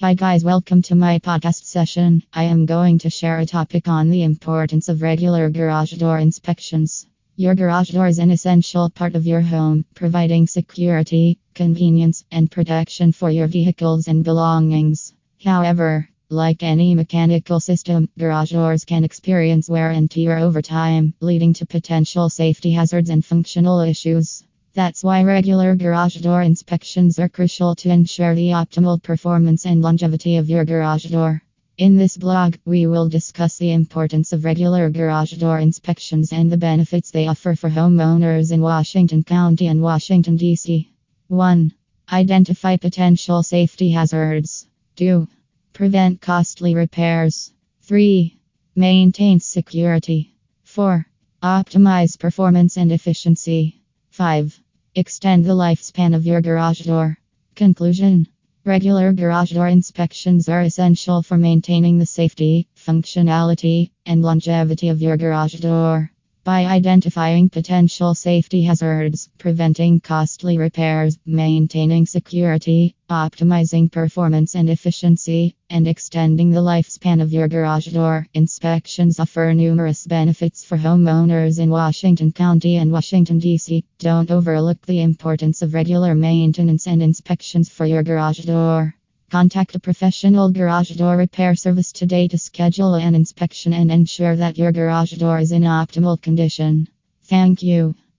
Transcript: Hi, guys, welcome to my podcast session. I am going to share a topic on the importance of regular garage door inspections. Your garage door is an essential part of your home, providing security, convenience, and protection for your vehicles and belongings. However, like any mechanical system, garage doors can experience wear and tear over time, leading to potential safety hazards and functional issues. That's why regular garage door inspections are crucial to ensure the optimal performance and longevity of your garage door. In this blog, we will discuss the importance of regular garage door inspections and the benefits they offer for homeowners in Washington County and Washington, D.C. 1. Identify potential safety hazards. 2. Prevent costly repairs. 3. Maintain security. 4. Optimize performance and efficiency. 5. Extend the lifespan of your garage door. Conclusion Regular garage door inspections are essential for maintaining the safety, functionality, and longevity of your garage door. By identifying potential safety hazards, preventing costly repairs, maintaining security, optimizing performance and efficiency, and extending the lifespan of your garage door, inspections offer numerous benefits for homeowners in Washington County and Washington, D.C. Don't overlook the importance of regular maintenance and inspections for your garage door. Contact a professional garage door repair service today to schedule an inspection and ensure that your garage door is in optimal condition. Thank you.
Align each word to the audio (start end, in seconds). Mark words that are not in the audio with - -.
Hi, 0.00 0.14
guys, 0.14 0.44
welcome 0.44 0.80
to 0.82 0.94
my 0.94 1.18
podcast 1.18 1.64
session. 1.64 2.22
I 2.32 2.44
am 2.44 2.66
going 2.66 3.00
to 3.00 3.10
share 3.10 3.40
a 3.40 3.44
topic 3.44 3.88
on 3.88 4.10
the 4.10 4.22
importance 4.22 4.88
of 4.88 5.02
regular 5.02 5.50
garage 5.50 5.94
door 5.94 6.20
inspections. 6.20 7.04
Your 7.34 7.56
garage 7.56 7.90
door 7.90 8.06
is 8.06 8.20
an 8.20 8.30
essential 8.30 8.90
part 8.90 9.16
of 9.16 9.26
your 9.26 9.40
home, 9.40 9.84
providing 9.96 10.46
security, 10.46 11.40
convenience, 11.52 12.24
and 12.30 12.48
protection 12.48 13.10
for 13.10 13.28
your 13.28 13.48
vehicles 13.48 14.06
and 14.06 14.22
belongings. 14.22 15.14
However, 15.44 16.08
like 16.30 16.62
any 16.62 16.94
mechanical 16.94 17.58
system, 17.58 18.08
garage 18.16 18.52
doors 18.52 18.84
can 18.84 19.02
experience 19.02 19.68
wear 19.68 19.90
and 19.90 20.08
tear 20.08 20.38
over 20.38 20.62
time, 20.62 21.12
leading 21.20 21.54
to 21.54 21.66
potential 21.66 22.28
safety 22.28 22.70
hazards 22.70 23.10
and 23.10 23.24
functional 23.24 23.80
issues. 23.80 24.44
That's 24.78 25.02
why 25.02 25.24
regular 25.24 25.74
garage 25.74 26.18
door 26.18 26.40
inspections 26.40 27.18
are 27.18 27.28
crucial 27.28 27.74
to 27.74 27.90
ensure 27.90 28.36
the 28.36 28.50
optimal 28.50 29.02
performance 29.02 29.66
and 29.66 29.82
longevity 29.82 30.36
of 30.36 30.48
your 30.48 30.64
garage 30.64 31.06
door. 31.06 31.42
In 31.78 31.96
this 31.96 32.16
blog, 32.16 32.58
we 32.64 32.86
will 32.86 33.08
discuss 33.08 33.58
the 33.58 33.72
importance 33.72 34.32
of 34.32 34.44
regular 34.44 34.88
garage 34.88 35.32
door 35.32 35.58
inspections 35.58 36.32
and 36.32 36.48
the 36.48 36.56
benefits 36.56 37.10
they 37.10 37.26
offer 37.26 37.56
for 37.56 37.68
homeowners 37.68 38.52
in 38.52 38.60
Washington 38.60 39.24
County 39.24 39.66
and 39.66 39.82
Washington, 39.82 40.36
D.C. 40.36 40.88
1. 41.26 41.72
Identify 42.12 42.76
potential 42.76 43.42
safety 43.42 43.90
hazards. 43.90 44.64
2. 44.94 45.26
Prevent 45.72 46.20
costly 46.20 46.76
repairs. 46.76 47.52
3. 47.82 48.38
Maintain 48.76 49.40
security. 49.40 50.36
4. 50.62 51.04
Optimize 51.42 52.16
performance 52.16 52.76
and 52.76 52.92
efficiency. 52.92 53.82
5. 54.10 54.62
Extend 54.98 55.44
the 55.44 55.54
lifespan 55.54 56.12
of 56.12 56.26
your 56.26 56.40
garage 56.40 56.80
door. 56.80 57.16
Conclusion 57.54 58.26
Regular 58.64 59.12
garage 59.12 59.52
door 59.52 59.68
inspections 59.68 60.48
are 60.48 60.62
essential 60.62 61.22
for 61.22 61.38
maintaining 61.38 61.98
the 61.98 62.04
safety, 62.04 62.66
functionality, 62.74 63.92
and 64.06 64.22
longevity 64.22 64.88
of 64.88 65.00
your 65.00 65.16
garage 65.16 65.54
door. 65.60 66.10
By 66.48 66.64
identifying 66.64 67.50
potential 67.50 68.14
safety 68.14 68.62
hazards, 68.62 69.28
preventing 69.36 70.00
costly 70.00 70.56
repairs, 70.56 71.18
maintaining 71.26 72.06
security, 72.06 72.94
optimizing 73.10 73.92
performance 73.92 74.54
and 74.54 74.70
efficiency, 74.70 75.56
and 75.68 75.86
extending 75.86 76.48
the 76.48 76.62
lifespan 76.62 77.20
of 77.20 77.34
your 77.34 77.48
garage 77.48 77.88
door, 77.88 78.26
inspections 78.32 79.20
offer 79.20 79.52
numerous 79.52 80.06
benefits 80.06 80.64
for 80.64 80.78
homeowners 80.78 81.58
in 81.58 81.68
Washington 81.68 82.32
County 82.32 82.76
and 82.76 82.92
Washington, 82.92 83.38
D.C. 83.38 83.84
Don't 83.98 84.30
overlook 84.30 84.86
the 84.86 85.02
importance 85.02 85.60
of 85.60 85.74
regular 85.74 86.14
maintenance 86.14 86.86
and 86.86 87.02
inspections 87.02 87.68
for 87.68 87.84
your 87.84 88.02
garage 88.02 88.38
door. 88.46 88.94
Contact 89.30 89.74
a 89.74 89.78
professional 89.78 90.50
garage 90.50 90.92
door 90.92 91.18
repair 91.18 91.54
service 91.54 91.92
today 91.92 92.28
to 92.28 92.38
schedule 92.38 92.94
an 92.94 93.14
inspection 93.14 93.74
and 93.74 93.92
ensure 93.92 94.34
that 94.34 94.56
your 94.56 94.72
garage 94.72 95.12
door 95.12 95.38
is 95.38 95.52
in 95.52 95.64
optimal 95.64 96.18
condition. 96.20 96.88
Thank 97.24 97.62
you. 97.62 97.94